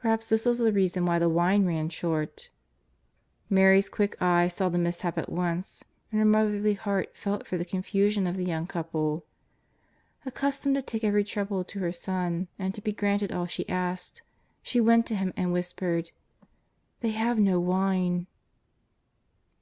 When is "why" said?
1.06-1.18